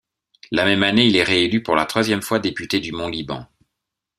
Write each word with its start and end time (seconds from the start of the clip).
La 0.49 0.65
même 0.65 0.81
année 0.81 1.05
il 1.05 1.15
est 1.15 1.21
réélu 1.21 1.61
pour 1.61 1.75
la 1.75 1.85
troisième 1.85 2.23
fois 2.23 2.39
député 2.39 2.79
du 2.79 2.91
mont 2.91 3.07
Liban. 3.07 3.45